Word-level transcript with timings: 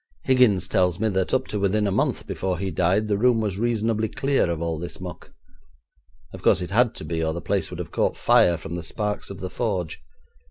Higgins 0.23 0.67
tells 0.67 0.99
me 0.99 1.09
that 1.09 1.31
up 1.31 1.45
to 1.49 1.59
within 1.59 1.85
a 1.85 1.91
month 1.91 2.25
before 2.25 2.57
he 2.57 2.71
died 2.71 3.07
the 3.07 3.19
room 3.19 3.39
was 3.39 3.59
reasonably 3.59 4.09
clear 4.09 4.49
of 4.49 4.59
all 4.59 4.79
this 4.79 4.99
muck. 4.99 5.31
Of 6.33 6.41
course 6.41 6.59
it 6.63 6.71
had 6.71 6.95
to 6.95 7.05
be, 7.05 7.23
or 7.23 7.33
the 7.33 7.39
place 7.39 7.69
would 7.69 7.77
have 7.77 7.91
caught 7.91 8.17
fire 8.17 8.57
from 8.57 8.73
the 8.73 8.81
sparks 8.81 9.29
of 9.29 9.41
the 9.41 9.49
forge. 9.51 10.01